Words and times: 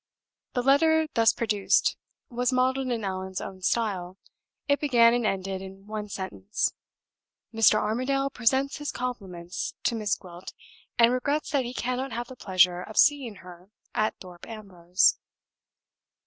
The 0.53 0.63
letter 0.63 1.05
thus 1.13 1.31
produced 1.31 1.95
was 2.31 2.51
modeled 2.51 2.87
in 2.87 3.03
Allan's 3.03 3.39
own 3.39 3.61
style; 3.61 4.17
it 4.67 4.79
began 4.79 5.13
and 5.13 5.27
ended 5.27 5.61
in 5.61 5.85
one 5.85 6.09
sentence. 6.09 6.73
"Mr. 7.53 7.75
Armadale 7.75 8.31
presents 8.31 8.77
his 8.77 8.89
compliments 8.91 9.75
to 9.83 9.93
Miss 9.93 10.15
Gwilt, 10.15 10.53
and 10.97 11.13
regrets 11.13 11.51
that 11.51 11.65
he 11.65 11.73
cannot 11.75 12.13
have 12.13 12.29
the 12.29 12.35
pleasure 12.35 12.81
of 12.81 12.97
seeing 12.97 13.35
her 13.45 13.69
at 13.93 14.15
Thorpe 14.19 14.47
Ambrose." 14.47 15.19